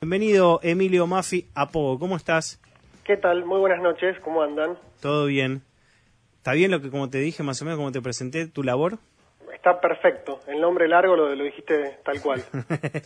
[0.00, 2.62] Bienvenido Emilio Maffi a Pogo, ¿cómo estás?
[3.02, 3.44] ¿Qué tal?
[3.44, 4.78] Muy buenas noches, ¿cómo andan?
[5.02, 5.62] Todo bien.
[6.36, 8.98] ¿Está bien lo que como te dije, más o menos como te presenté, tu labor?
[9.52, 12.44] Está perfecto, el nombre largo lo, lo dijiste tal cual.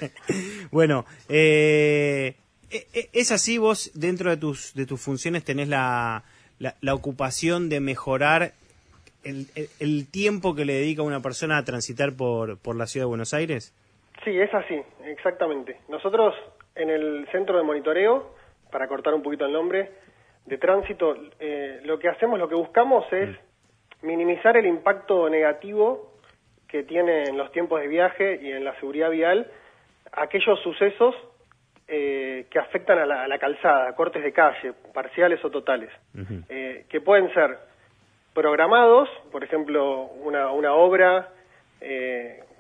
[0.71, 2.37] bueno, eh,
[2.71, 6.25] e, e, ¿es así vos dentro de tus, de tus funciones tenés la,
[6.59, 8.53] la, ocupación de mejorar
[9.25, 9.47] el,
[9.81, 13.33] el, tiempo que le dedica una persona a transitar por, por la ciudad de Buenos
[13.33, 13.75] Aires?
[14.25, 15.81] Sí, es así, exactamente.
[15.89, 16.35] Nosotros
[16.75, 18.35] en el centro de monitoreo,
[18.71, 19.91] para cortar un poquito el nombre,
[20.47, 24.07] de tránsito, eh, lo que hacemos, lo que buscamos es mm.
[24.07, 26.13] minimizar el impacto negativo
[26.67, 29.51] que tiene en los tiempos de viaje y en la seguridad vial
[30.11, 31.15] aquellos sucesos
[31.87, 35.91] eh, que afectan a la, calzada, cortes de calle, parciales o totales,
[36.49, 37.59] eh, que pueden ser
[38.33, 41.29] programados, por ejemplo, una, una obra,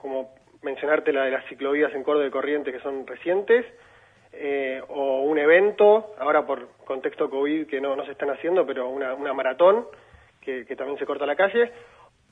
[0.02, 3.64] como mencionarte la de las ciclovías en Córdoba de Corrientes que son recientes,
[4.32, 8.88] eh, o un evento, ahora por contexto COVID que no, no se están haciendo, pero
[8.88, 9.86] una, una maratón
[10.40, 11.70] que, también se corta la calle,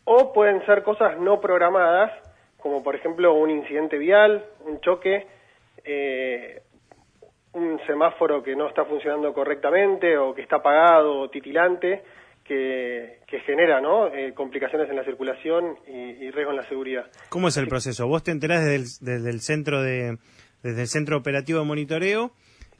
[0.04, 2.10] o pueden ser cosas no programadas,
[2.58, 5.26] como por ejemplo un incidente vial, un choque,
[5.84, 6.62] eh,
[7.52, 12.02] un semáforo que no está funcionando correctamente o que está apagado o titilante,
[12.44, 14.08] que, genera ¿no?
[14.08, 17.06] Eh, complicaciones en la circulación y, y, riesgo en la seguridad.
[17.28, 18.08] ¿Cómo es el proceso?
[18.08, 20.18] Vos te enterás desde desde el centro de,
[20.62, 22.32] desde el centro operativo de monitoreo.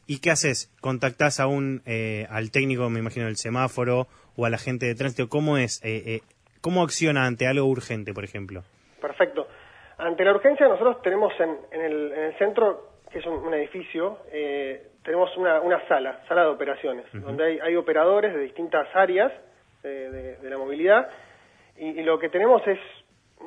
[0.07, 0.75] ¿Y qué haces?
[0.81, 5.29] ¿Contactás a un, eh, al técnico, me imagino, del semáforo o al agente de tránsito?
[5.29, 5.81] ¿Cómo es?
[5.85, 6.21] Eh, eh,
[6.61, 8.63] ¿Cómo acciona ante algo urgente, por ejemplo?
[9.01, 9.47] Perfecto.
[9.99, 14.19] Ante la urgencia nosotros tenemos en, el, centro, que es un, edificio,
[15.05, 19.31] tenemos una, sala, sala de operaciones, donde hay, operadores de distintas áreas
[19.83, 21.09] de, la movilidad
[21.77, 22.79] y, lo que tenemos es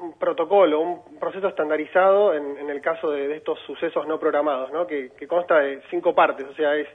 [0.01, 4.87] un protocolo, un proceso estandarizado en, el caso de, estos sucesos no programados, ¿no?
[4.87, 6.87] Que, consta de cinco partes, o sea, es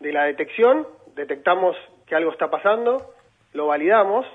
[0.00, 1.76] de la detección, detectamos
[2.06, 3.14] que algo está pasando,
[3.54, 4.26] lo validamos,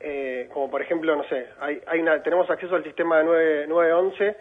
[0.00, 3.66] eh, como por ejemplo, no sé, hay, hay una, tenemos acceso al sistema de 9,
[3.68, 4.36] 911,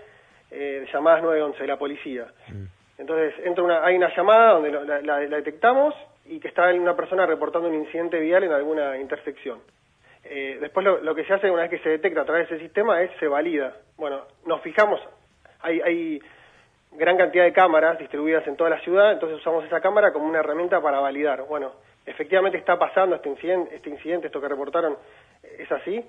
[0.52, 2.28] eh, llamadas 911 de la policía.
[2.48, 2.66] Mm.
[2.98, 5.94] Entonces, entra una, hay una llamada donde la, la detectamos
[6.26, 9.60] y que está una persona reportando un incidente vial en alguna intersección.
[10.32, 12.66] Eh, después lo, que se hace una vez que se detecta a través de ese
[12.66, 13.74] sistema es se valida.
[13.98, 15.02] Bueno, nos fijamos,
[15.62, 16.22] hay, hay
[16.92, 20.40] gran cantidad de cámaras distribuidas en toda la ciudad, entonces usamos esa cámara como una
[20.40, 21.46] herramienta para validar.
[21.48, 21.72] Bueno,
[22.06, 24.98] efectivamente está pasando este incidente, este incidente, esto que reportaron
[25.42, 26.04] es así,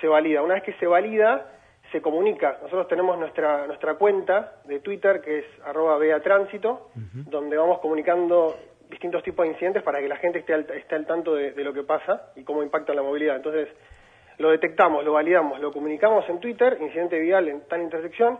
[0.00, 0.42] se valida.
[0.42, 1.46] Una vez que se valida,
[1.92, 2.58] se comunica.
[2.62, 8.56] Nosotros tenemos nuestra, nuestra cuenta de Twitter, que es arroba beatránsito, donde vamos comunicando
[8.88, 11.72] distintos tipos de incidentes para que la gente esté al, esté al tanto de, lo
[11.72, 13.36] que pasa y cómo impacta la movilidad.
[13.36, 13.68] Entonces,
[14.38, 18.38] lo detectamos, lo validamos, lo comunicamos en Twitter, incidente vial en tal intersección,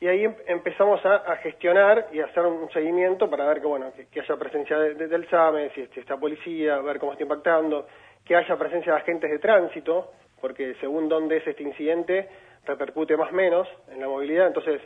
[0.00, 3.92] y ahí em, empezamos a, gestionar y a hacer un seguimiento para ver que, bueno,
[4.12, 7.86] que, haya presencia del SAME, si, si está policía, ver cómo está impactando,
[8.24, 12.28] que haya presencia de agentes de tránsito, porque según dónde es este incidente,
[12.64, 14.46] repercute más o menos en la movilidad.
[14.46, 14.80] Entonces,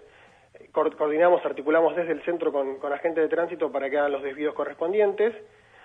[0.72, 4.54] coordinamos, articulamos desde el centro con, con agentes de tránsito para que hagan los desvíos
[4.54, 5.34] correspondientes,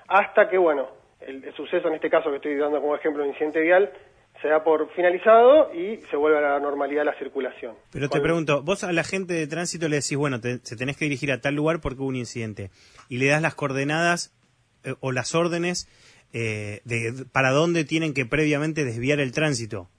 [0.08, 0.88] hasta que, bueno,
[1.22, 3.92] el, suceso en este caso que estoy dando como ejemplo un incidente vial
[4.42, 7.76] se da por finalizado y se vuelve a la normalidad la circulación.
[7.92, 11.06] Pero te pregunto, vos a la gente de tránsito le decís, bueno, se tenés que
[11.06, 12.70] dirigir a tal lugar porque hubo un incidente,
[13.10, 14.36] y le das las coordenadas
[14.84, 15.90] eh, o las órdenes
[16.34, 19.90] eh, de para dónde tienen que previamente desviar el tránsito.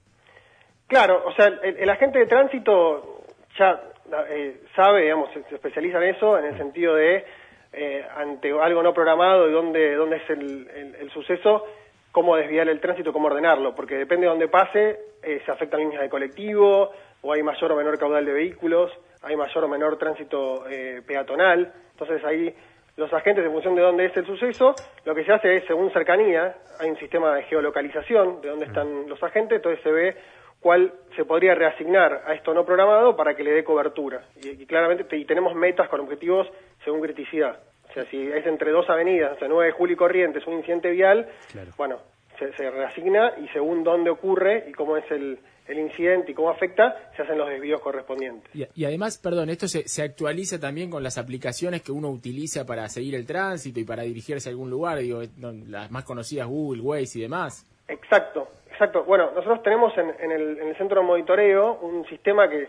[0.86, 3.24] Claro, o sea, el agente de tránsito
[3.58, 3.82] ya
[4.28, 7.24] eh, sabe, digamos, se, especializa en eso, en el sentido de,
[7.72, 11.64] eh, ante algo no programado y dónde, dónde es el, suceso,
[12.12, 16.02] cómo desviar el tránsito, cómo ordenarlo, porque depende de dónde pase, eh, se afectan líneas
[16.02, 16.90] de colectivo,
[17.22, 18.92] o hay mayor o menor caudal de vehículos,
[19.22, 20.64] hay mayor o menor tránsito
[21.06, 22.54] peatonal, entonces ahí
[22.98, 25.92] los agentes, en función de dónde es el suceso, lo que se hace es, según
[25.92, 30.16] cercanía, hay un sistema de geolocalización de dónde están los agentes, entonces se ve
[30.60, 34.22] cuál se podría reasignar a esto no programado para que le dé cobertura.
[34.42, 36.48] Y, claramente y tenemos metas con objetivos
[36.84, 37.58] según criticidad.
[37.90, 40.54] O sea, si es entre dos avenidas, o sea, 9 de julio y Corrientes, un
[40.54, 41.28] incidente vial,
[41.76, 41.98] bueno,
[42.38, 47.10] se, reasigna y según dónde ocurre y cómo es el, el incidente y cómo afecta,
[47.16, 48.50] se hacen los desvíos correspondientes.
[48.74, 52.88] Y, además, perdón, esto se, se, actualiza también con las aplicaciones que uno utiliza para
[52.88, 55.22] seguir el tránsito y para dirigirse a algún lugar, digo,
[55.66, 57.66] las más conocidas Google, Waze y demás.
[57.88, 59.02] Exacto, Exacto.
[59.02, 62.68] Bueno, nosotros tenemos en, el, centro de monitoreo un sistema que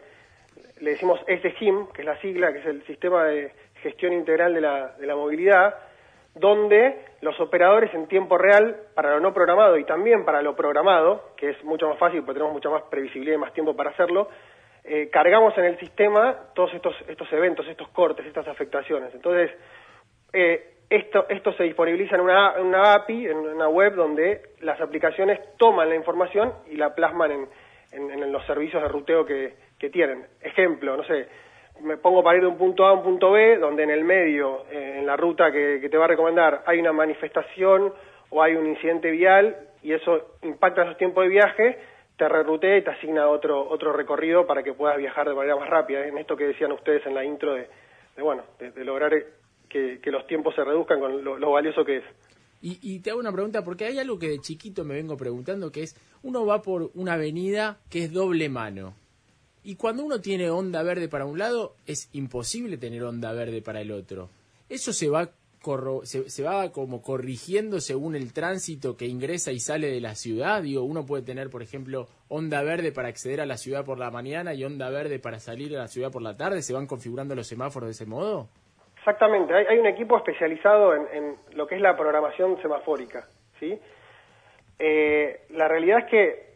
[0.79, 3.53] le decimos SGIM, que es la sigla, que es el Sistema de
[3.83, 5.75] Gestión Integral de la, de la Movilidad,
[6.33, 11.35] donde los operadores en tiempo real, para lo no programado y también para lo programado,
[11.37, 14.29] que es mucho más fácil porque tenemos mucha más previsibilidad y más tiempo para hacerlo,
[14.85, 19.13] eh, cargamos en el sistema todos estos, estos eventos, estos cortes, estas afectaciones.
[19.13, 19.51] Entonces,
[20.33, 25.39] eh, esto, esto se disponibiliza en una, una API, en una web donde las aplicaciones
[25.57, 27.47] toman la información y la plasman en,
[27.91, 30.25] en, los servicios de ruteo que, que, tienen.
[30.41, 31.27] Ejemplo, no sé,
[31.81, 34.03] me pongo para ir de un punto A a un punto B, donde en el
[34.03, 37.93] medio, eh, en la ruta que, te va a recomendar, hay una manifestación
[38.29, 41.79] o hay un incidente vial y eso impacta esos tiempos de viaje,
[42.17, 45.69] te rerutea y te asigna otro, otro recorrido para que puedas viajar de manera más
[45.69, 46.05] rápida.
[46.05, 47.67] En esto que decían ustedes en la intro de,
[48.17, 49.13] bueno, de, lograr
[49.69, 52.03] que, los tiempos se reduzcan con lo, valioso que es.
[52.61, 55.71] Y, y, te hago una pregunta, porque hay algo que de chiquito me vengo preguntando,
[55.71, 58.93] que es, uno va por una avenida que es doble mano.
[59.63, 63.81] Y cuando uno tiene onda verde para un lado, es imposible tener onda verde para
[63.81, 64.29] el otro.
[64.67, 65.31] ¿Eso se va
[66.03, 70.63] se, va como corrigiendo según el tránsito que ingresa y sale de la ciudad.
[70.63, 74.09] Digo, uno puede tener, por ejemplo, onda verde para acceder a la ciudad por la
[74.09, 76.61] mañana y onda verde para salir a la ciudad por la tarde.
[76.61, 78.47] ¿Se van configurando los semáforos de ese modo?
[78.99, 79.53] Exactamente.
[79.53, 83.25] Hay, un equipo especializado en, lo que es la programación semafórica.
[83.59, 83.79] ¿sí?
[84.77, 86.49] Eh, la realidad es que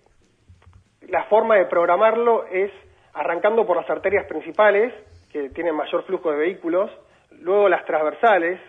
[1.07, 2.71] la forma de programarlo es
[3.13, 4.93] arrancando por las arterias principales,
[5.31, 6.91] que tienen mayor flujo de vehículos,
[7.39, 8.59] luego las transversales,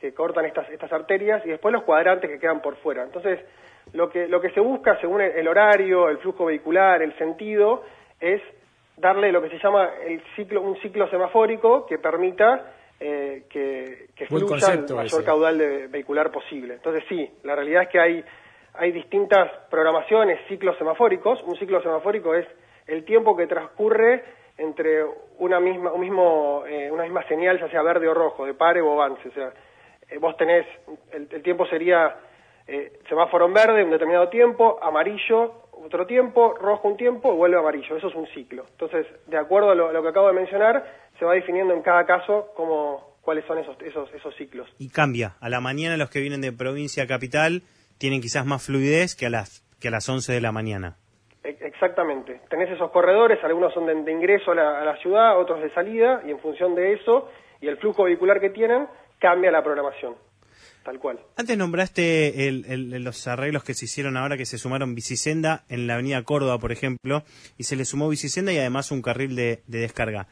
[0.00, 3.02] que cortan estas, estas arterias y después los cuadrantes que quedan por fuera.
[3.04, 3.40] Entonces,
[3.92, 7.84] lo que, lo que se busca según el, horario, el flujo vehicular, el sentido,
[8.20, 8.40] es
[8.96, 14.26] darle lo que se llama el ciclo, un ciclo semafórico que permita eh, que, que
[14.26, 16.74] fluya el mayor caudal de vehicular posible.
[16.74, 18.24] Entonces sí, la realidad es que hay,
[18.74, 21.42] hay distintas programaciones, ciclos semafóricos.
[21.44, 22.46] Un ciclo semafórico es
[22.86, 24.24] el tiempo que transcurre
[24.58, 25.04] entre
[25.38, 28.80] una misma, un mismo, eh, una misma señal, ya sea verde o rojo, de pare
[28.80, 29.28] o avance.
[29.28, 29.52] O sea,
[30.08, 30.66] eh, vos tenés,
[31.12, 32.16] el, tiempo sería
[32.66, 37.96] eh, semáforo en verde un determinado tiempo, amarillo otro tiempo, rojo un tiempo, vuelve amarillo.
[37.96, 38.64] Eso es un ciclo.
[38.70, 40.84] Entonces, de acuerdo a lo, que acabo de mencionar,
[41.22, 44.68] se va definiendo en cada caso cómo, cuáles son esos, esos, esos ciclos.
[44.78, 45.36] Y cambia.
[45.40, 47.62] A la mañana los que vienen de provincia a capital
[47.98, 50.96] tienen quizás más fluidez que a las, que a las 11 de la mañana.
[51.44, 52.40] E, exactamente.
[52.50, 56.22] Tenés esos corredores, algunos son de, ingreso a la, a la, ciudad, otros de salida,
[56.26, 57.30] y en función de eso
[57.60, 58.88] y el flujo vehicular que tienen,
[59.20, 60.16] cambia la programación.
[60.84, 61.20] Tal cual.
[61.36, 66.24] Antes nombraste los arreglos que se hicieron ahora que se sumaron Bicisenda en la avenida
[66.24, 67.22] Córdoba, por ejemplo,
[67.56, 70.26] y se le sumó Bicisenda y además un carril de, descarga.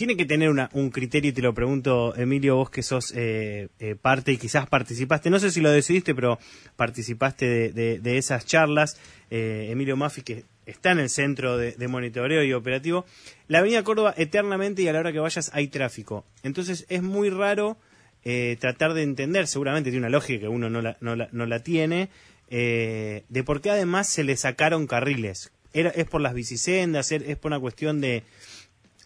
[0.00, 3.96] Tiene que tener un criterio, y te lo pregunto, Emilio, vos que sos eh, eh,
[4.00, 6.38] parte y quizás participaste, no sé si lo decidiste, pero
[6.74, 8.96] participaste de, esas charlas.
[9.30, 13.04] Eh, Emilio Maffi, que está en el centro de, de, monitoreo y operativo.
[13.46, 16.24] La avenida Córdoba, eternamente y a la hora que vayas hay tráfico.
[16.42, 17.76] Entonces es muy raro
[18.24, 22.08] eh, tratar de entender, seguramente tiene una lógica que uno no la, tiene,
[22.48, 25.52] eh, de por qué además se le sacaron carriles.
[25.72, 27.12] ¿Es por las bicisendas?
[27.12, 28.24] ¿Es por una cuestión de,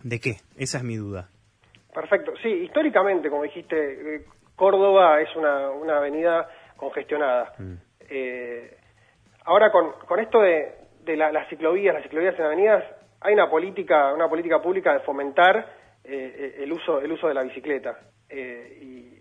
[0.04, 0.36] de qué?
[0.56, 1.28] Esa es mi duda.
[1.92, 2.32] Perfecto.
[2.42, 3.76] Sí, históricamente, como dijiste,
[4.16, 4.24] eh,
[4.54, 7.52] Córdoba es una, una avenida congestionada.
[7.58, 7.74] Mm.
[9.44, 10.74] ahora, con, con esto de,
[11.04, 12.84] de las ciclovías, las ciclovías en avenidas,
[13.20, 15.66] hay una política, una política pública de fomentar
[16.04, 17.98] eh, el uso, el uso de la bicicleta.
[18.28, 19.14] Eh, y,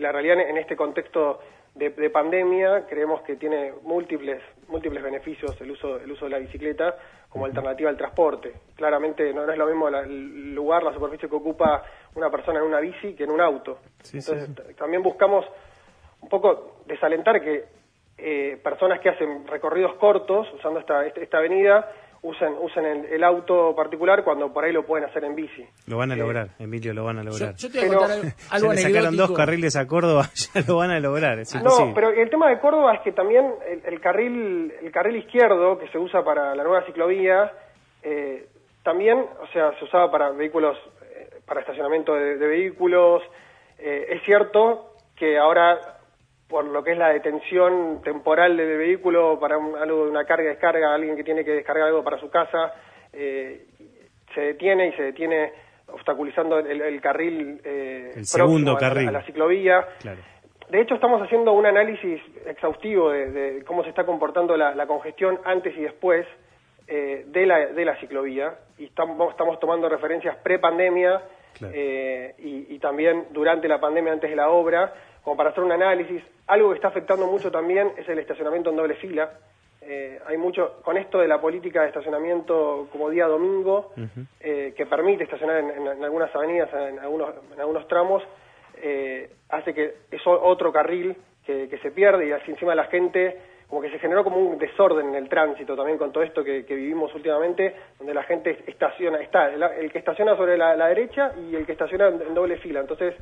[0.00, 1.40] la realidad en este contexto
[1.74, 6.96] de, pandemia creemos que tiene múltiples, múltiples beneficios el uso, el uso de la bicicleta
[7.30, 8.52] como alternativa al transporte.
[8.74, 11.82] Claramente no, es lo mismo el lugar, la superficie que ocupa
[12.14, 13.78] una persona en una bici que en un auto.
[14.12, 15.46] Entonces también buscamos
[16.20, 17.64] un poco desalentar que
[18.18, 21.90] eh, personas que hacen recorridos cortos usando esta, esta avenida
[22.22, 25.64] usen, usen el, auto particular cuando por ahí lo pueden hacer en bici.
[25.86, 27.54] Lo van a eh, lograr, Emilio, lo van a lograr.
[27.56, 28.18] Yo, te voy a contar
[28.50, 31.38] algo, le sacaron dos carriles a Córdoba, ya lo van a lograr.
[31.62, 35.88] no, pero el tema de Córdoba es que también el, carril el carril izquierdo que
[35.88, 37.52] se usa para la nueva ciclovía
[38.02, 38.46] eh,
[38.82, 40.76] también, o sea, se usaba para vehículos,
[41.46, 43.22] para estacionamiento de, de vehículos.
[43.78, 45.99] es cierto que ahora
[46.50, 50.92] por lo que es la detención temporal del vehículo para algo de una carga descarga,
[50.92, 52.74] alguien que tiene que descargar algo para su casa,
[53.12, 53.66] eh,
[54.34, 55.52] se detiene y se detiene
[55.86, 59.08] obstaculizando el, carril eh, el segundo carril.
[59.08, 59.86] a, la ciclovía.
[60.68, 65.76] De hecho, estamos haciendo un análisis exhaustivo de, cómo se está comportando la, congestión antes
[65.76, 66.26] y después
[66.86, 68.54] eh, de, la, de la ciclovía.
[68.78, 71.22] Y estamos, estamos tomando referencias pre-pandemia
[71.72, 74.92] eh, y, y, también durante la pandemia, antes de la obra,
[75.22, 76.22] como para hacer un análisis.
[76.46, 79.30] Algo que está afectando mucho también es el estacionamiento en doble fila.
[79.82, 83.92] Eh, hay mucho, con esto de la política de estacionamiento como día domingo,
[84.40, 88.22] eh, que permite estacionar en, algunas avenidas, en algunos, en algunos tramos,
[89.50, 93.90] hace que es otro carril que, se pierde y así encima la gente como que
[93.90, 97.72] se generó como un desorden en el tránsito también con todo esto que, vivimos últimamente,
[97.98, 102.08] donde la gente estaciona, está el, que estaciona sobre la, derecha y el que estaciona
[102.08, 102.80] en, doble fila.
[102.80, 103.14] Entonces,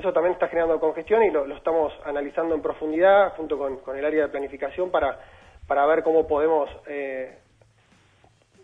[0.00, 4.24] eso también está generando congestión y lo, estamos analizando en profundidad junto con, el área
[4.24, 5.20] de planificación para,
[5.66, 7.38] para ver cómo podemos eh,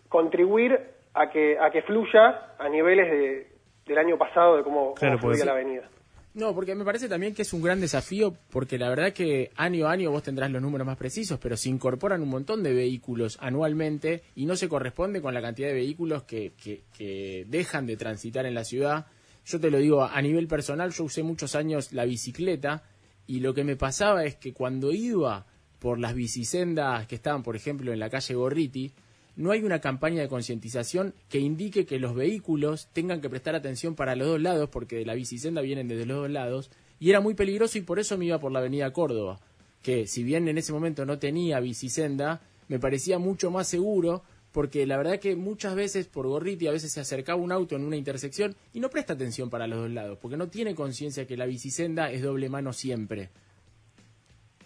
[0.09, 0.79] contribuir
[1.13, 3.47] a que, a que fluya a niveles de,
[3.85, 5.89] del año pasado de cómo, fluía la avenida.
[6.37, 9.87] No, porque me parece también que es un gran desafío, porque la verdad que año
[9.87, 13.39] a año vos tendrás los números más precisos, pero se incorporan un montón de vehículos
[13.41, 18.45] anualmente y no se corresponde con la cantidad de vehículos que, que, dejan de transitar
[18.45, 19.07] en la ciudad.
[19.47, 22.83] Yo te lo digo, a nivel personal, yo usé muchos años la bicicleta
[23.27, 25.45] y lo que me pasaba es que cuando iba
[25.79, 28.91] por las bicisendas que estaban, por ejemplo, en la calle Gorriti,
[29.37, 33.95] no hay una campaña de concientización que indique que los vehículos tengan que prestar atención
[33.95, 37.21] para los dos lados, porque de la bicisenda vienen desde los dos lados, y era
[37.21, 39.39] muy peligroso y por eso me iba por la avenida Córdoba,
[39.81, 44.85] que si bien en ese momento no tenía bicisenda, me parecía mucho más seguro, porque
[44.85, 47.95] la verdad que muchas veces por Gorriti a veces se acercaba un auto en una
[47.95, 51.45] intersección y no presta atención para los dos lados, porque no tiene conciencia que la
[51.45, 53.29] bicisenda es doble mano siempre.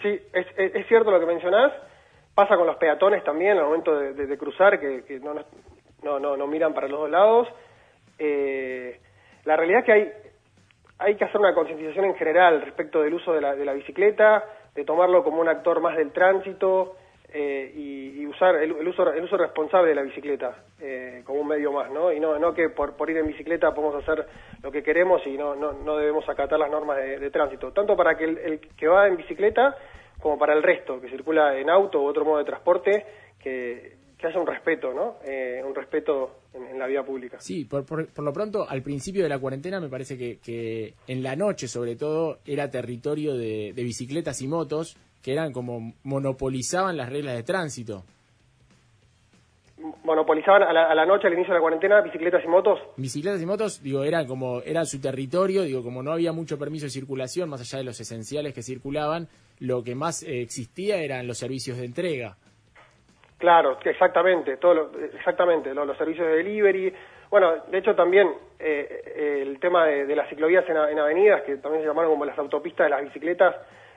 [0.01, 1.71] Sí, es, es cierto lo que mencionás
[2.33, 5.33] Pasa con los peatones también al momento de, cruzar, que, no,
[6.01, 7.47] no, no, no, miran para los dos lados.
[8.17, 8.99] Eh,
[9.43, 10.11] la realidad es que hay,
[10.97, 14.45] hay que hacer una concientización en general respecto del uso de la, de la bicicleta,
[14.73, 16.95] de tomarlo como un actor más del tránsito
[17.33, 21.71] eh, y, usar el, uso, el uso responsable de la bicicleta eh, como un medio
[21.71, 22.11] más, ¿no?
[22.11, 24.25] Y no, no que por, por ir en bicicleta podemos hacer
[24.61, 27.71] lo que queremos y no, no, no debemos acatar las normas de, tránsito.
[27.71, 29.75] Tanto para que el, que va en bicicleta
[30.21, 33.05] como para el resto, que circula en auto u otro modo de transporte,
[33.39, 35.17] que, haya un respeto, ¿no?
[35.25, 37.39] Eh, un respeto en, la vía pública.
[37.39, 41.23] Sí, por, por, lo pronto, al principio de la cuarentena me parece que, que en
[41.23, 47.09] la noche, sobre todo, era territorio de, bicicletas y motos que eran como monopolizaban las
[47.09, 48.03] reglas de tránsito
[50.03, 52.79] monopolizaban a la, noche al inicio de la cuarentena bicicletas y motos.
[52.97, 56.85] Bicicletas y motos, digo, era como era su territorio, digo, como no había mucho permiso
[56.85, 59.27] de circulación más allá de los esenciales que circulaban,
[59.59, 62.35] lo que más eh, existía eran los servicios de entrega.
[63.37, 66.93] Claro, exactamente, todo exactamente, los, servicios de delivery.
[67.29, 71.87] Bueno, de hecho también eh, el tema de, las ciclovías en, avenidas, que también se
[71.87, 73.55] llamaron como las autopistas de las bicicletas,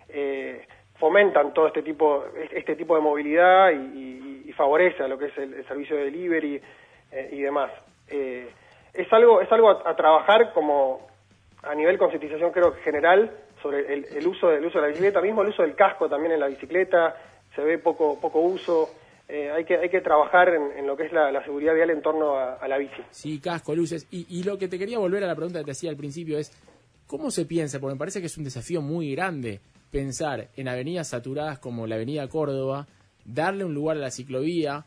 [0.08, 0.66] eh,
[1.04, 5.66] fomentan todo este tipo, este tipo de movilidad y, favorece a lo que es el,
[5.66, 6.62] servicio de delivery
[7.32, 7.73] y demás.
[8.08, 11.06] es algo, es algo a, a, trabajar como
[11.62, 13.30] a nivel concientización creo que general
[13.61, 16.40] sobre el, uso del uso de la bicicleta, mismo el uso del casco también en
[16.40, 17.14] la bicicleta,
[17.54, 18.88] se ve poco, poco uso.
[19.28, 22.38] Eh, hay, que, hay que trabajar en, lo que es la, seguridad vial en torno
[22.38, 23.02] a, la bici.
[23.11, 24.06] Sí, casco, luces.
[24.11, 26.38] Y, y, lo que te quería volver a la pregunta que te hacía al principio
[26.38, 26.50] es,
[27.06, 27.78] ¿cómo se piensa?
[27.78, 29.61] Porque me parece que es un desafío muy grande
[29.94, 32.88] pensar en avenidas saturadas como la avenida Córdoba,
[33.24, 34.84] darle un lugar a la ciclovía,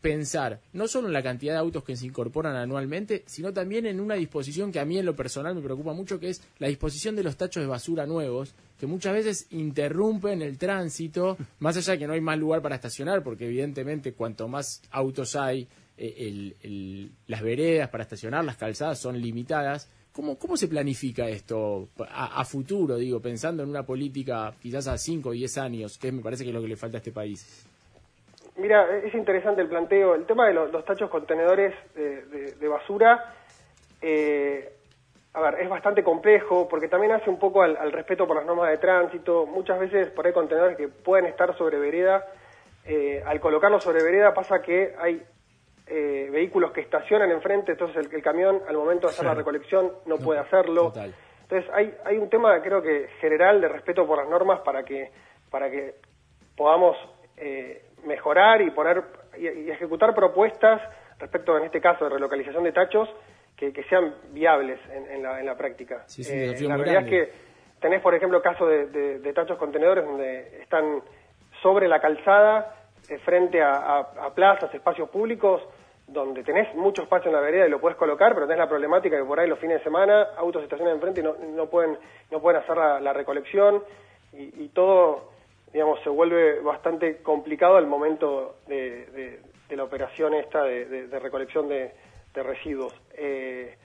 [0.00, 4.00] pensar no solo en la cantidad de autos que se incorporan anualmente, sino también en
[4.00, 7.16] una disposición que a mí en lo personal me preocupa mucho, que es la disposición
[7.16, 11.98] de los tachos de basura nuevos, que muchas veces interrumpen el tránsito, más allá de
[11.98, 17.42] que no hay más lugar para estacionar, porque evidentemente cuanto más autos hay, eh, las
[17.42, 19.90] veredas para estacionar, las calzadas son limitadas.
[20.18, 25.28] ¿Cómo, cómo se planifica esto a, futuro, digo, pensando en una política quizás a 5
[25.28, 27.64] o 10 años, que me parece que es lo que le falta a este país?
[28.56, 30.16] Mira, es interesante el planteo.
[30.16, 33.32] El tema de los, tachos contenedores de, basura,
[34.02, 34.72] eh,
[35.34, 38.70] a ver, es bastante complejo porque también hace un poco al, respeto por las normas
[38.70, 39.46] de tránsito.
[39.46, 42.26] Muchas veces por ahí contenedores que pueden estar sobre vereda,
[42.84, 45.22] eh, al colocarlos sobre vereda pasa que hay
[45.90, 50.16] eh, vehículos que estacionan enfrente, entonces el, camión al momento de hacer la recolección no,
[50.18, 50.92] puede hacerlo.
[51.42, 55.10] Entonces hay, hay un tema creo que general de respeto por las normas para que,
[55.50, 55.94] para que
[56.56, 56.96] podamos
[58.04, 59.02] mejorar y poner
[59.38, 60.82] y, ejecutar propuestas
[61.18, 63.08] respecto, en este caso, de relocalización de tachos
[63.56, 66.04] que, sean viables en, la, en la práctica.
[66.16, 67.32] Eh, la realidad es que
[67.80, 71.02] tenés, por ejemplo, casos de, tachos contenedores donde están
[71.60, 72.76] sobre la calzada,
[73.08, 75.62] eh, frente a, plazas, espacios públicos,
[76.08, 79.16] donde tenés mucho espacio en la vereda y lo puedes colocar, pero tenés la problemática
[79.16, 81.98] que por ahí los fines de semana autos estacionan enfrente y no, no pueden
[82.30, 83.82] no pueden hacer la, recolección
[84.32, 85.38] y, y todo
[85.72, 91.92] digamos, se vuelve bastante complicado al momento de, la operación esta de, recolección de,
[92.34, 92.92] residuos.
[93.14, 93.76] Eh,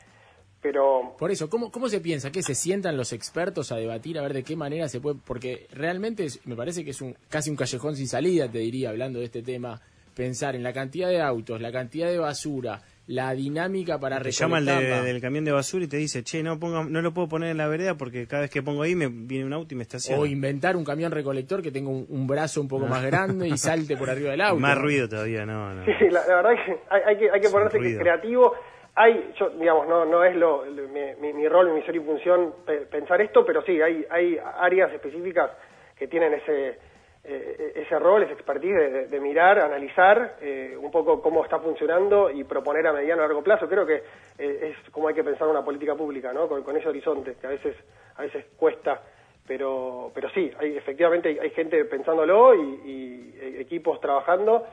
[0.62, 1.16] pero...
[1.18, 2.32] Por eso, ¿cómo, ¿cómo se piensa?
[2.32, 5.20] ¿Que se sientan los expertos a debatir a ver de qué manera se puede...?
[5.26, 9.18] Porque realmente me parece que es un, casi un callejón sin salida, te diría, hablando
[9.18, 9.82] de este tema,
[10.16, 14.60] pensar en la cantidad de autos, la cantidad de basura, la dinámica para Te llama
[14.60, 17.28] el de- del camión de basura y te dice, che, no ponga, no lo puedo
[17.28, 19.78] poner en la vereda porque cada vez que pongo ahí me viene un auto y
[19.78, 20.22] me estaciona.
[20.22, 23.58] O inventar un camión recolector que tenga un, un brazo un poco más grande y
[23.58, 24.60] salte por arriba del auto.
[24.62, 25.84] Más ruido todavía, no, no.
[25.86, 28.00] Sí, sí, la, la verdad es que hay, hay que, hay que ponerse ruido.
[28.00, 28.54] creativo.
[28.96, 32.00] Hay, yo, digamos, no, no es lo, lo- mi, mi- mi rol, mi misión y
[32.00, 35.50] función pe- pensar esto, pero sí, hay, hay áreas específicas
[35.98, 36.78] que tienen ese,
[37.26, 42.30] eh, ese rol, ese expertise de, de- mirar, analizar eh, un poco cómo está funcionando
[42.30, 43.68] y proponer a mediano y largo plazo.
[43.70, 44.04] Creo que
[44.38, 46.48] eh, es como hay que pensar una política pública, ¿no?
[46.48, 47.76] Con, con ese horizonte, que a veces,
[48.18, 49.02] a veces cuesta.
[49.48, 54.66] Pero, pero sí, hay, efectivamente hay, hay gente pensándolo y, y, eh, equipos trabajando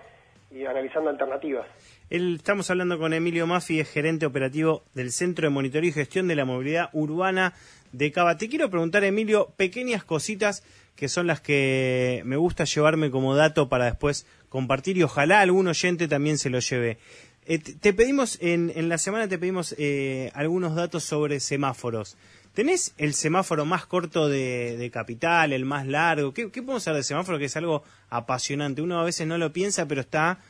[0.50, 1.66] y analizando alternativas.
[2.10, 6.34] Estamos hablando con Emilio Maffi, es gerente operativo del Centro de Monitoreo y Gestión de
[6.34, 7.54] la Movilidad Urbana
[7.92, 8.36] de Cava.
[8.36, 10.64] Te quiero preguntar, Emilio, pequeñas cositas
[10.96, 15.68] que son las que me gusta llevarme como dato para después compartir y ojalá algún
[15.68, 16.98] oyente también se lo lleve.
[17.46, 22.16] Eh, te pedimos, en, en la semana te pedimos eh, algunos datos sobre semáforos.
[22.54, 26.34] ¿Tenés el semáforo más corto de, Capital, el más largo?
[26.34, 27.38] ¿Qué, ¿Qué podemos saber de semáforo?
[27.38, 28.82] Que es algo apasionante.
[28.82, 30.40] Uno a veces no lo piensa, pero está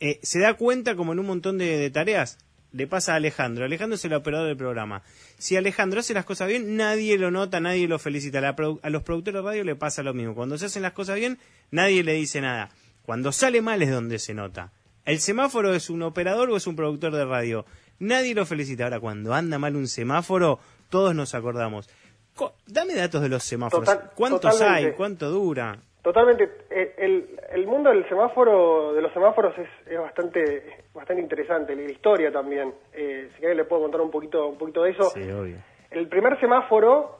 [0.00, 2.38] eh, se da cuenta como en un montón de, de tareas.
[2.72, 3.64] Le pasa a Alejandro.
[3.64, 5.02] Alejandro es el operador del programa.
[5.38, 8.42] Si Alejandro hace las cosas bien, nadie lo nota, nadie lo felicita.
[8.42, 10.34] La a los productores de radio le pasa lo mismo.
[10.34, 11.38] Cuando se hacen las cosas bien,
[11.70, 12.68] nadie le dice nada.
[13.06, 14.70] Cuando sale mal es donde se nota.
[15.06, 17.64] ¿El semáforo es un operador o es un productor de radio?
[17.98, 18.84] Nadie lo felicita.
[18.84, 21.88] Ahora, cuando anda mal un semáforo, todos nos acordamos.
[22.34, 23.86] Co- Dame datos de los semáforos.
[23.88, 24.88] Total- ¿Cuántos totalmente.
[24.88, 24.92] hay?
[24.94, 25.80] ¿Cuánto dura?
[26.02, 26.48] Totalmente.
[26.70, 31.74] Eh, El, el mundo del semáforo, de los semáforos es, es bastante bastante interesante.
[31.74, 32.72] La historia también.
[32.92, 35.04] Eh, si querés le puedo contar un poquito un poquito de eso.
[35.10, 35.56] Sí, obvio.
[35.90, 37.16] El primer semáforo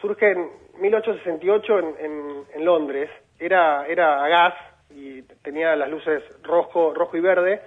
[0.00, 0.48] surge en
[0.78, 3.10] 1868 en, en, en Londres.
[3.38, 4.54] Era era a gas
[4.90, 7.60] y tenía las luces rojo rojo y verde.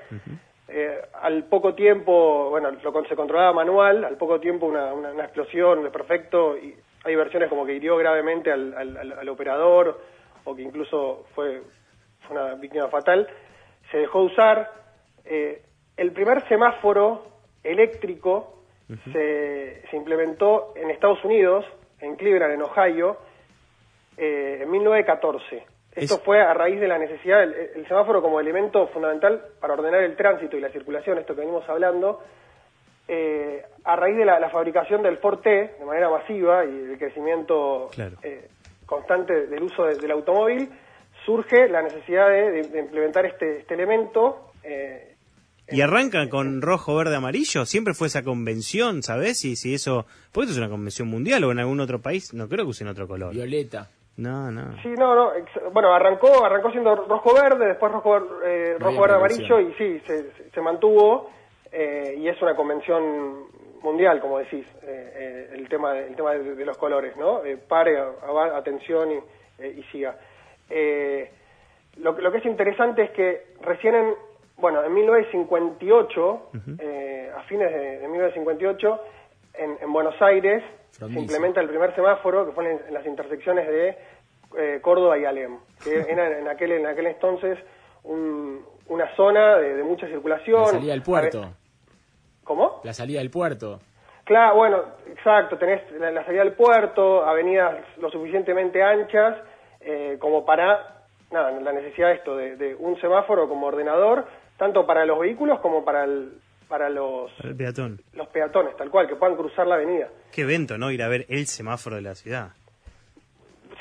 [0.68, 5.12] Eh, al poco tiempo, bueno, lo, con- se controlaba manual, al poco tiempo una, una,
[5.12, 9.30] una explosión de perfecto, y hay versiones como que hirió gravemente al, al- al- al
[9.30, 10.00] operador,
[10.46, 11.62] o que incluso fue,
[12.28, 13.28] fue una víctima fatal,
[13.92, 14.72] se dejó de usar.
[15.26, 15.62] Eh,
[15.98, 17.26] el primer semáforo
[17.64, 18.64] eléctrico
[19.12, 21.66] se, se implementó en Estados Unidos,
[22.00, 23.18] en Cleveland, en Ohio,
[24.18, 25.64] eh, en 1914.
[25.96, 29.74] Esto Es- fue a raíz de la necesidad del el semáforo como elemento fundamental para
[29.74, 32.22] ordenar el tránsito y la circulación, esto que venimos hablando,
[33.08, 36.98] eh, a raíz de la, la fabricación del Ford T de manera masiva y el
[36.98, 38.18] crecimiento Claro.
[38.24, 38.50] eh,
[38.86, 40.70] constante del uso de- del automóvil,
[41.26, 44.52] surge la necesidad de, de- de implementar este, este elemento.
[44.64, 45.16] eh,
[45.72, 47.66] Y arrancan con rojo, verde, amarillo.
[47.66, 49.44] Siempre fue esa convención, ¿sabes?
[49.46, 50.06] Y si eso.
[50.32, 52.34] Porque esto es una convención mundial o en algún otro país.
[52.36, 53.34] No creo que usen otro color.
[53.34, 53.90] Violeta.
[54.18, 54.82] No, no.
[54.84, 55.32] Sí, no, no.
[55.74, 60.50] Bueno, arrancó, arrancó siendo rojo-verde, después rojo, eh, No había rojo-verde-amarillo y sí, se, se-
[60.52, 61.32] se mantuvo
[61.72, 63.46] eh, y es una convención
[63.86, 67.44] mundial, como decís, eh, eh, el tema, el tema de, de los colores, ¿no?
[67.46, 67.98] Eh, pare,
[68.54, 69.20] atención y,
[69.64, 70.18] eh, y siga.
[70.70, 71.32] Eh,
[71.98, 74.14] lo, lo que es interesante es que recién en,
[74.58, 79.00] bueno, en 1958, eh, a fines de, de 1958,
[79.56, 80.64] en, en Buenos Aires
[81.14, 83.98] se implementa el primer semáforo que fue en, en las intersecciones de
[84.58, 87.58] eh, Córdoba y Alem, que era en aquel, en aquel entonces
[88.04, 90.62] un- una zona de, de mucha circulación.
[90.62, 91.42] La salida del puerto.
[92.46, 92.80] ¿Cómo?
[92.86, 93.82] La salida del puerto.
[94.24, 99.38] Claro, bueno, exacto, tenés la, la salida del puerto, avenidas lo suficientemente anchas
[99.82, 104.26] eh, como para, nada, la necesidad de esto, de, de un semáforo como ordenador,
[104.58, 106.32] tanto para los vehículos como para, el,
[106.68, 108.00] para los, Para el peatón.
[108.14, 110.08] los peatones, tal cual, que puedan cruzar la avenida.
[110.32, 110.90] Qué evento, ¿no?
[110.92, 112.50] Ir a ver el semáforo de la ciudad.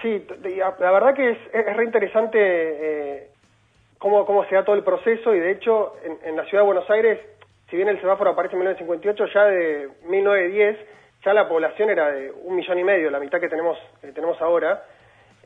[0.02, 3.28] Sí, la verdad que es, es re interesante eh,
[3.98, 6.66] cómo, cómo se da todo el proceso y de hecho en, en la ciudad de
[6.66, 7.18] Buenos Aires,
[7.74, 10.78] si bien el semáforo aparece en 1958, ya de 1910
[11.24, 14.40] ya la población era de un millón y medio, la mitad que tenemos, que tenemos
[14.40, 14.84] ahora,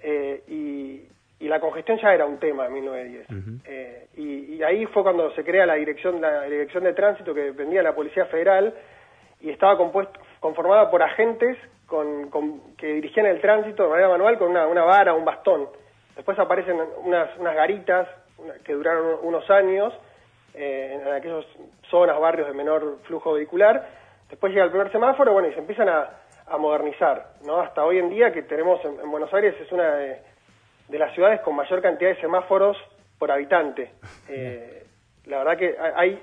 [0.02, 1.06] eh, y,
[1.40, 3.62] y la congestión ya era un tema en 1910.
[3.64, 7.40] Eh, y, y ahí fue cuando se crea la dirección, la dirección de tránsito que
[7.44, 8.74] dependía de la Policía Federal
[9.40, 14.36] y estaba compuesto, conformada por agentes con, con- que dirigían el tránsito de manera manual
[14.36, 15.66] con una, una vara, un bastón.
[16.14, 19.94] Después aparecen unas, unas garitas una- que duraron unos años
[20.58, 21.44] eh, en aquellas
[21.90, 23.88] zonas, barrios de menor flujo vehicular.
[24.28, 26.10] Después llega el primer semáforo, bueno, y se empiezan a,
[26.46, 27.60] a modernizar, ¿no?
[27.60, 30.20] Hasta hoy en día que tenemos en, en Buenos Aires es una de,
[30.88, 32.76] de las ciudades con mayor cantidad de semáforos
[33.18, 33.92] por habitante.
[34.30, 34.84] Eh,
[35.24, 36.22] la verdad que hay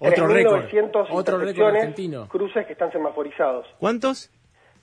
[0.00, 0.64] Otro récord.
[0.64, 2.28] 3.900 Otro récord argentino.
[2.28, 3.66] cruces que están semaforizados.
[3.78, 4.30] ¿Cuántos?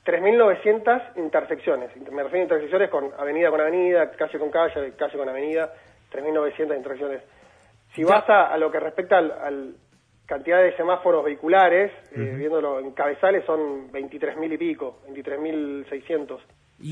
[0.05, 1.93] 3.900 intersecciones.
[1.97, 5.73] Me refiero a intersecciones con avenida con avenida, calle con calle, calle con avenida,
[6.13, 7.21] 3.900 intersecciones.
[7.97, 9.75] Si vas a, a lo que respecta al, al,
[10.27, 16.37] cantidad de semáforos vehiculares, eh, viéndolo en cabezales, son 23.000 y pico, 23.600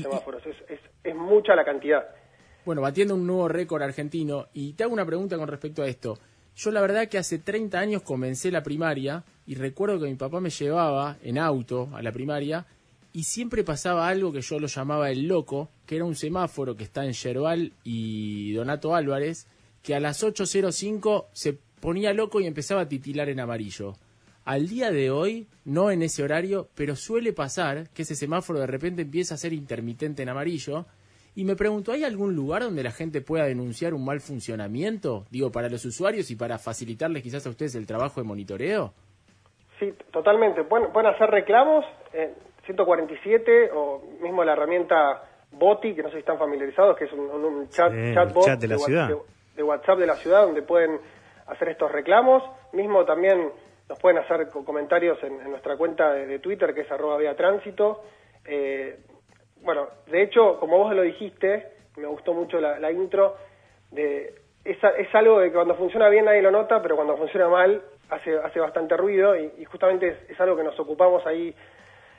[0.02, 0.44] semáforos.
[0.44, 2.08] Es, es, es mucha la cantidad.
[2.64, 4.46] Bueno, batiendo un nuevo récord argentino.
[4.52, 6.18] Y te hago una pregunta con respecto a esto.
[6.56, 10.40] Yo la verdad que hace 30 años comencé la primaria y recuerdo que mi papá
[10.40, 12.66] me llevaba en auto a la primaria
[13.12, 16.84] y siempre pasaba algo que yo lo llamaba el loco, que era un semáforo que
[16.84, 19.46] está en Yerbal y Donato Álvarez,
[19.86, 23.92] que a las 8.05 se ponía loco y empezaba a titilar en amarillo.
[24.44, 28.66] Al día de hoy, no en ese horario, pero suele pasar que ese semáforo de
[28.66, 30.86] repente empieza a ser intermitente en amarillo.
[31.36, 35.24] Y me pregunto, ¿hay algún lugar donde la gente pueda denunciar un mal funcionamiento?
[35.30, 38.92] Digo, para los usuarios y para facilitarles quizás a ustedes el trabajo de monitoreo.
[39.78, 40.64] Sí, totalmente.
[40.64, 45.22] Pueden, pueden hacer reclamos en 147 o mismo la herramienta
[45.52, 49.08] BOTI, que no sé si están familiarizados, que es un, chat, chatbot de, la ciudad.
[49.10, 51.00] de WhatsApp de la ciudad donde pueden
[51.46, 52.42] hacer estos reclamos.
[52.72, 53.50] Mismo también
[53.88, 58.02] nos pueden hacer comentarios en, nuestra cuenta de, Twitter, que es arroba vía tránsito.
[58.44, 58.98] Eh,
[59.62, 63.36] bueno, de hecho, como vos lo dijiste, me gustó mucho la, intro,
[63.90, 67.48] de, es, es, algo de que cuando funciona bien nadie lo nota, pero cuando funciona
[67.48, 71.54] mal hace, hace bastante ruido y, justamente es, algo que nos ocupamos ahí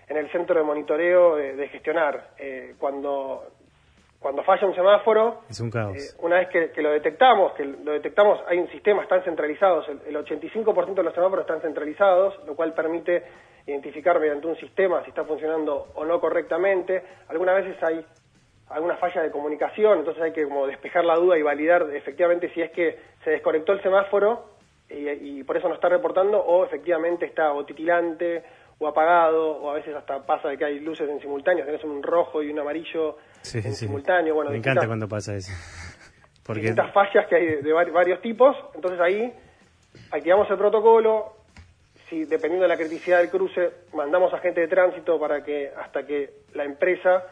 [0.07, 2.31] en el centro de monitoreo de, gestionar.
[2.37, 3.45] Eh, cuando
[4.19, 5.97] cuando falla un semáforo, es un caos.
[5.97, 10.15] Eh, una vez que, lo detectamos, que lo detectamos, hay un sistema, están centralizados, el,
[10.15, 13.23] 85% de los semáforos están centralizados, lo cual permite
[13.67, 17.03] identificar mediante un sistema si está funcionando o no correctamente.
[17.27, 18.03] Algunas veces hay
[18.69, 22.61] alguna falla de comunicación, entonces hay que como despejar la duda y validar efectivamente si
[22.61, 24.57] es que se desconectó el semáforo
[24.89, 28.43] y, y por eso no está reportando o efectivamente está o titilante
[28.79, 32.03] o apagado, o a veces hasta pasa de que hay luces en simultáneo, tenés un
[32.03, 33.17] rojo y un amarillo
[33.53, 34.35] en simultáneo.
[34.35, 35.51] Bueno, Me encanta cuando pasa eso.
[36.43, 36.67] Porque...
[36.67, 39.33] estas fallas que hay de, varios tipos, entonces ahí
[40.11, 41.33] activamos el protocolo,
[42.07, 46.05] si dependiendo de la criticidad del cruce, mandamos a gente de tránsito para que hasta
[46.05, 47.25] que la empresa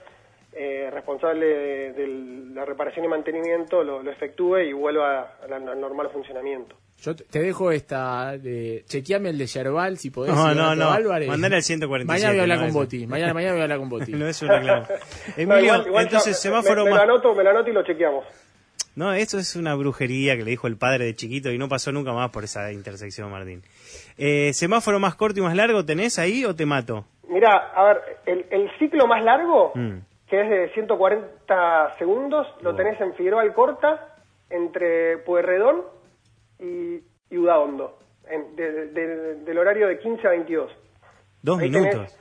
[0.52, 1.46] eh, responsable
[1.94, 2.08] de,
[2.54, 6.76] la reparación y mantenimiento lo, efectúe y vuelva al normal funcionamiento.
[7.06, 10.34] Yo te dejo esta de chequeame el de Yerbal si podés.
[10.34, 10.90] No, no, no.
[10.90, 11.28] Álvarez.
[11.28, 12.08] Mandale al 147.
[12.08, 13.06] Mañana voy a hablar con Boti.
[13.06, 14.12] Mañana, mañana voy a hablar con Boti.
[14.14, 14.88] no es un reclamo.
[15.38, 17.06] Emilio, entonces semáforo me, me, más.
[17.06, 18.26] lo anoto, me lo anoto y lo chequeamos.
[18.96, 21.92] No, eso es una brujería que le dijo el padre de chiquito y no pasó
[21.92, 23.62] nunca más por esa intersección, Martín.
[24.18, 27.06] Eh, ¿Semáforo más corto y más largo tenés ahí o te mato?
[27.28, 29.98] Mira, a ver, el, el ciclo más largo, mm.
[30.28, 34.16] que es de 140 segundos, lo tenés en Figueroa Alcorta,
[34.50, 35.95] entre Pueyrredón
[36.60, 40.72] y, y Udaondo, en, del horario de 15 a 22.
[41.42, 42.18] Dos minutos.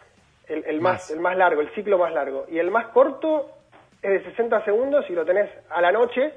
[0.46, 2.44] El, más, el más largo, el ciclo más largo.
[2.50, 3.50] Y el más corto
[4.02, 6.34] es de 60 segundos y lo tenés a la noche,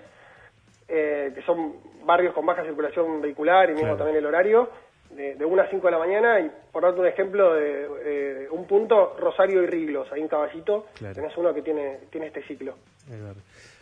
[0.88, 4.70] eh, que son barrios con baja circulación vehicular y mismo también el horario,
[5.10, 6.40] de, de 1 a 5 de la mañana.
[6.40, 11.36] Y por darte un ejemplo, de, un punto, Rosario y Riglos, ahí en Caballito, tenés
[11.36, 12.76] uno que tiene, tiene este ciclo.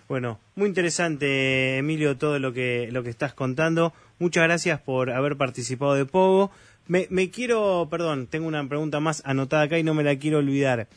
[0.08, 3.94] Bueno, muy interesante, Emilio, todo lo que, lo que estás contando.
[4.20, 6.52] Muchas gracias por haber participado de Pogo.
[6.88, 10.38] Me, me quiero, perdón, tengo una pregunta más anotada acá y no me la quiero
[10.38, 10.88] olvidar.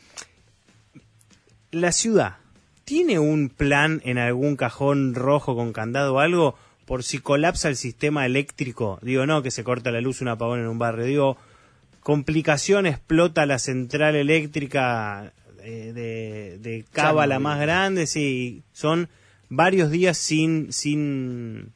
[1.71, 2.37] La ciudad,
[2.85, 6.55] ¿tiene un plan en algún cajón rojo con candado o algo
[6.85, 8.99] por si colapsa el sistema eléctrico?
[9.01, 11.05] Digo, no, que se corta la luz, un apagón en un barrio.
[11.05, 11.37] Digo,
[12.01, 19.09] complicación, explota la central eléctrica eh, de, de Cava la más grande, sí, son
[19.49, 21.73] varios días sin, sin,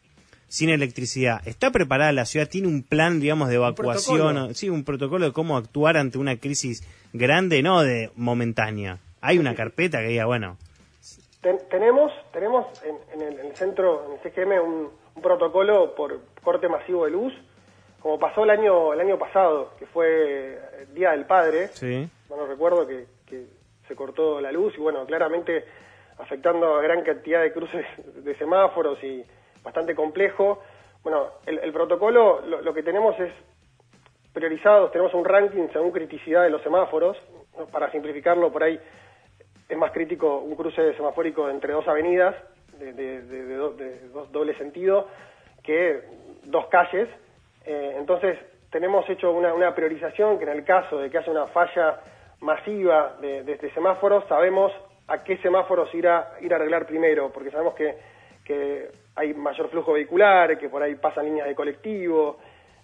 [0.53, 1.41] sin electricidad.
[1.47, 2.47] ¿Está preparada la ciudad?
[2.47, 4.53] ¿Tiene un plan, digamos, de evacuación?
[4.53, 8.99] sí, un protocolo de cómo actuar ante una crisis grande, no de momentánea.
[9.19, 10.57] Hay una carpeta que diga, bueno.
[11.41, 14.89] tenemos tenemos en, el, centro, en el CGM, un,
[15.23, 17.33] protocolo por corte masivo de luz,
[17.99, 21.69] como pasó el año el año pasado, que fue el Día del Padre.
[21.69, 22.07] Sí.
[22.29, 23.07] Bueno, recuerdo que
[23.87, 25.65] se cortó la luz y bueno, claramente
[26.19, 27.85] afectando a gran cantidad de cruces
[28.23, 29.25] de semáforos y
[29.63, 30.61] bastante complejo.
[31.03, 33.31] Bueno, el, protocolo lo, que tenemos es
[34.33, 37.17] priorizados, tenemos un ranking según criticidad de los semáforos,
[37.71, 38.79] para simplificarlo por ahí
[39.69, 42.35] es más crítico un cruce semafórico entre dos avenidas
[42.79, 43.57] de,
[44.13, 45.07] dos doble sentido
[45.63, 46.01] que
[46.43, 47.09] dos calles.
[47.65, 48.37] Eh, entonces
[48.71, 51.99] tenemos hecho una, priorización que en el caso de que haya una falla
[52.41, 54.71] masiva de, de, semáforos, sabemos
[55.07, 57.95] a qué semáforos ir a, ir a arreglar primero, porque sabemos que
[59.15, 62.37] hay mayor flujo vehicular, que por ahí pasan líneas de colectivo,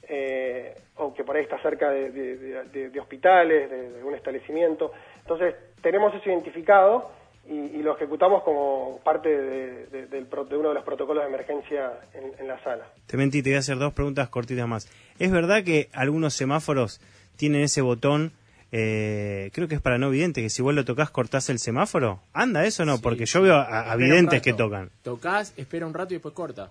[0.08, 4.92] eh, o que por ahí está cerca de, hospitales, de, un establecimiento.
[5.22, 7.12] Entonces, tenemos eso identificado
[7.48, 12.86] y, lo ejecutamos como parte de, uno de los protocolos de emergencia en, la sala.
[13.08, 14.88] Te mentí, te voy a hacer dos preguntas cortitas más.
[15.18, 17.02] ¿Es verdad que algunos semáforos
[17.38, 18.34] tienen ese botón,
[18.71, 22.19] eh, creo que es para no videntes, que si vos lo tocas cortás el semáforo?
[22.34, 22.99] ¿Anda eso o no?
[23.01, 24.89] Porque yo veo a, videntes que tocan.
[25.03, 26.69] Tocas, espera un rato y después corta.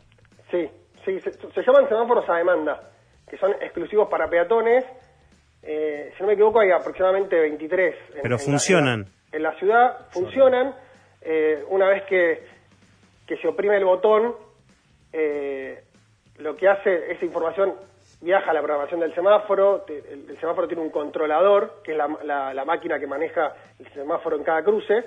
[0.50, 0.68] Sí,
[1.04, 2.90] sí, se, llaman semáforos a demanda,
[3.28, 4.84] que son exclusivos para peatones.
[5.62, 7.94] Eh, si no me equivoco, hay aproximadamente 23.
[8.22, 10.74] Pero funcionan en la ciudad funcionan.
[11.20, 12.42] Eh, una vez que,
[13.26, 14.34] que, se oprime el botón,
[15.12, 15.82] eh,
[16.38, 17.74] lo que hace esa información
[18.20, 19.85] viaja a la programación del semáforo.
[19.88, 24.44] El, semáforo tiene un controlador, que es la, la, máquina que maneja el semáforo en
[24.44, 25.04] cada cruce.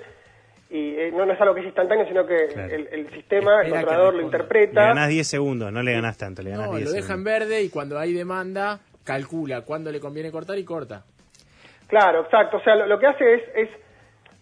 [0.70, 4.22] Y eh, no, es algo que es instantáneo, sino que el, sistema, el controlador lo
[4.22, 4.80] interpreta.
[4.80, 7.62] Le ganás 10 segundos, no le ganás tanto, le ganás no, lo deja en verde
[7.62, 11.04] y cuando hay demanda, calcula cuándo le conviene cortar y corta.
[11.88, 12.56] Claro, exacto.
[12.56, 13.68] O sea, lo, que hace es, es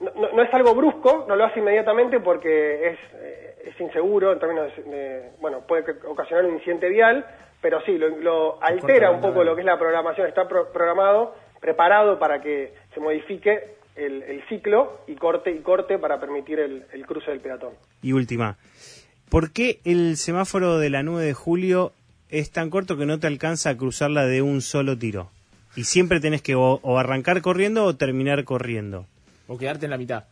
[0.00, 4.72] no, es algo brusco, no lo hace inmediatamente porque es, eh, es inseguro en términos
[4.76, 7.24] de, bueno, puede ocasionar un incidente vial,
[7.60, 12.40] pero sí, lo, altera un poco lo que es la programación, está programado, preparado para
[12.40, 17.40] que se modifique el, ciclo y corte y corte para permitir el, el cruce del
[17.40, 17.74] peatón.
[18.02, 18.56] Y última,
[19.28, 21.92] ¿por qué el semáforo de la 9 de julio
[22.30, 25.30] es tan corto que no te alcanza a cruzarla de un solo tiro?
[25.76, 29.06] Y siempre tenés que o arrancar corriendo o terminar corriendo.
[29.46, 30.24] O quedarte en la mitad.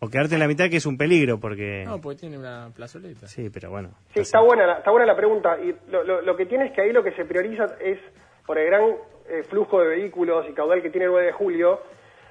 [0.00, 1.84] O quedarte en la mitad, que es un peligro, porque...
[1.84, 3.26] No, porque tiene una plazoleta.
[3.26, 3.90] Sí, pero bueno.
[4.14, 5.58] Sí, está buena, la, está buena la pregunta.
[5.58, 7.98] Y lo, lo, que tiene es que ahí lo que se prioriza es,
[8.46, 8.84] por el gran
[9.28, 11.80] eh, flujo de vehículos y caudal que tiene el 9 de julio,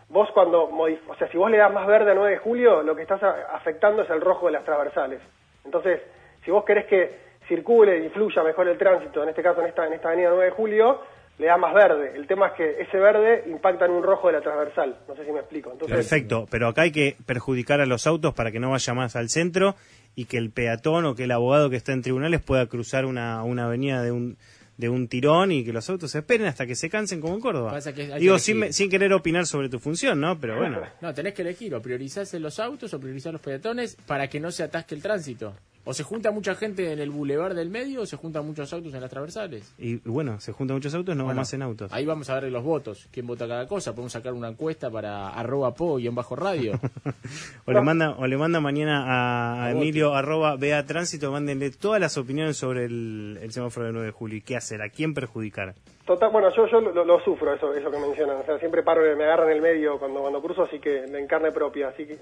[0.08, 0.64] vos cuando...
[0.64, 3.22] O sea, si vos le das más verde a 9 de julio, lo que estás
[3.22, 5.20] afectando es el rojo de las transversales.
[5.66, 6.02] Entonces,
[6.46, 9.86] si vos querés que circule y fluya mejor el tránsito, en este caso en esta,
[9.86, 11.02] en esta avenida 9 de julio,
[11.40, 12.14] le da más verde.
[12.16, 14.98] El tema es que ese verde impacta en un rojo de la transversal.
[15.08, 15.78] No sé si me explico.
[15.78, 19.30] Perfecto, pero acá hay que perjudicar a los autos para que no vaya más al
[19.30, 19.76] centro
[20.16, 23.44] y que el peatón o que el abogado que está en tribunales pueda cruzar una,
[23.44, 24.38] una avenida de un
[24.78, 27.80] de un tirón y que los autos esperen hasta que se cansen como en Córdoba.
[28.20, 30.40] Digo, sin, sin, querer opinar sobre tu función, ¿no?
[30.40, 30.82] Pero bueno.
[31.02, 34.52] No, tenés que elegir o priorizarse los autos o priorizar los peatones para que no
[34.52, 35.56] se atasque el tránsito.
[35.90, 38.94] O se junta mucha gente en el bulevar del medio o se juntan muchos autos
[38.94, 39.74] en las transversales.
[39.78, 41.94] Y bueno, se juntan muchos autos, no bueno, más en autos.
[41.94, 43.92] Ahí vamos a ver los votos, quién vota cada cosa.
[43.94, 46.74] Podemos sacar una encuesta para arroba po y en bajo radio.
[47.66, 52.18] o, le manda, o le manda mañana a, Emilio arroba vea tránsito, mándenle todas las
[52.18, 55.74] opiniones sobre el, semáforo del 9 de julio y qué hacer, a quién perjudicar.
[56.06, 58.36] Total, bueno, yo, yo lo, sufro, eso, eso que mencionan.
[58.36, 61.28] O sea, siempre paro, me agarran en el medio cuando, cuando cruzo, así que en
[61.28, 61.88] carne propia.
[61.88, 62.18] Así que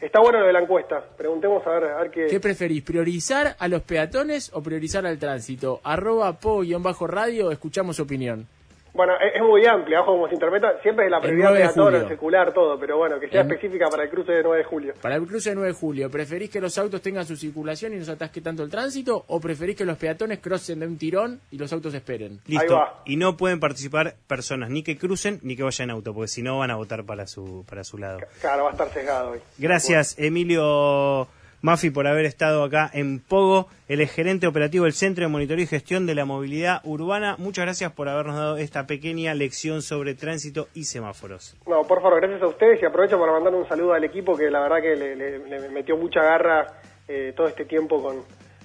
[0.00, 1.02] está bueno lo de la encuesta.
[1.16, 2.26] Preguntemos a ver, a ver qué.
[2.26, 5.80] ¿Qué preferís, priorizar a los peatones o priorizar al tránsito?
[5.84, 8.46] Arroba po-radio, escuchamos opinión.
[8.94, 12.52] Bueno, es, muy amplia, ojo como se interpreta, siempre es la prioridad de todo, secular,
[12.52, 14.94] todo, pero bueno, que sea específica para el cruce de 9 de julio.
[15.00, 17.96] Para el cruce de 9 de julio, ¿preferís que los autos tengan su circulación y
[17.96, 21.40] no se atasque tanto el tránsito o preferís que los peatones crucen de un tirón
[21.50, 22.40] y los autos esperen?
[22.46, 22.80] Listo.
[23.04, 26.42] Y no pueden participar personas ni que crucen ni que vayan en auto, porque si
[26.42, 28.18] no van a votar para su para su lado.
[28.40, 29.40] Claro, va a estar sesgado hoy.
[29.58, 31.28] Gracias, Emilio
[31.60, 35.66] Mafi por haber estado acá en Pogo, el gerente operativo del Centro de Monitoreo y
[35.66, 37.34] Gestión de la Movilidad Urbana.
[37.38, 41.56] Muchas gracias por habernos dado esta pequeña lección sobre tránsito y semáforos.
[41.66, 44.50] No, por favor, gracias a ustedes y aprovecho para mandar un saludo al equipo que
[44.50, 48.22] la verdad que le, metió mucha garra eh, todo este tiempo con,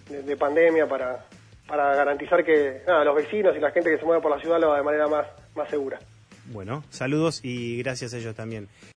[0.09, 1.25] de, pandemia para,
[1.67, 4.59] para garantizar que nada, los vecinos y la gente que se mueve por la ciudad
[4.59, 5.25] lo haga de manera más,
[5.55, 5.99] más segura.
[6.45, 8.67] Bueno, saludos y gracias a ellos también.